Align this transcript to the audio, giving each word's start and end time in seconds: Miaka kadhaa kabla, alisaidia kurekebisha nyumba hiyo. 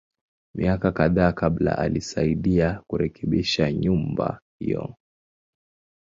Miaka 0.55 0.91
kadhaa 0.91 1.31
kabla, 1.31 1.77
alisaidia 1.77 2.81
kurekebisha 2.87 3.71
nyumba 3.71 4.39
hiyo. 4.59 4.95